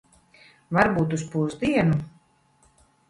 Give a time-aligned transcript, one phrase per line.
[0.77, 2.01] Varbūt uz pusdienu.